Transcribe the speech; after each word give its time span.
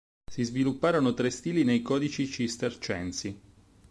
Si 0.31 0.41
svilupparono 0.43 1.13
tre 1.13 1.29
stili 1.29 1.63
nei 1.63 1.83
codici 1.83 2.25
cistercensi. 2.25 3.39